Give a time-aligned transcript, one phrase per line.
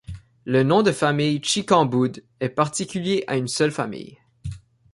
[0.45, 4.17] Le nom de famille Tchicamboud est particulier à une seule famille.